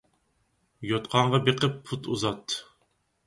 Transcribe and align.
يوتقانغا 0.91 1.39
بېقىپ 1.49 1.77
پۇت 1.91 2.09
ئۇزات. 2.15 2.57